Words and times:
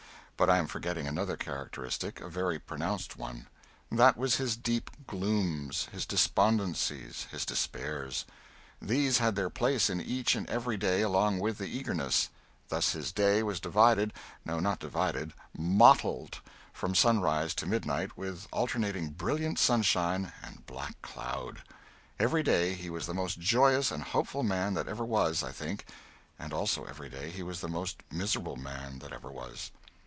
But 0.37 0.49
I 0.49 0.57
am 0.57 0.65
forgetting 0.65 1.07
another 1.07 1.37
characteristic, 1.37 2.19
a 2.19 2.27
very 2.27 2.57
pronounced 2.57 3.15
one. 3.15 3.45
That 3.91 4.17
was 4.17 4.37
his 4.37 4.55
deep 4.57 4.89
glooms, 5.05 5.85
his 5.91 6.03
despondencies, 6.03 7.27
his 7.29 7.45
despairs; 7.45 8.25
these 8.81 9.19
had 9.19 9.35
their 9.35 9.51
place 9.51 9.87
in 9.87 10.01
each 10.01 10.33
and 10.33 10.49
every 10.49 10.77
day 10.77 11.01
along 11.01 11.37
with 11.37 11.59
the 11.59 11.67
eagernesses. 11.67 12.29
Thus 12.69 12.93
his 12.93 13.11
day 13.11 13.43
was 13.43 13.59
divided 13.59 14.13
no, 14.43 14.59
not 14.59 14.79
divided, 14.79 15.33
mottled 15.55 16.41
from 16.73 16.95
sunrise 16.95 17.53
to 17.53 17.67
midnight 17.67 18.17
with 18.17 18.47
alternating 18.51 19.09
brilliant 19.09 19.59
sunshine 19.59 20.33
and 20.41 20.65
black 20.65 20.99
cloud. 21.03 21.61
Every 22.19 22.41
day 22.41 22.73
he 22.73 22.89
was 22.89 23.05
the 23.05 23.13
most 23.13 23.39
joyous 23.39 23.91
and 23.91 24.01
hopeful 24.01 24.41
man 24.41 24.73
that 24.73 24.87
ever 24.87 25.05
was, 25.05 25.43
I 25.43 25.51
think, 25.51 25.85
and 26.39 26.51
also 26.51 26.85
every 26.85 27.09
day 27.09 27.29
he 27.29 27.43
was 27.43 27.59
the 27.61 27.67
most 27.69 28.01
miserable 28.09 28.55
man 28.57 28.97
that 29.05 29.13
ever 29.13 29.29
was. 29.29 29.69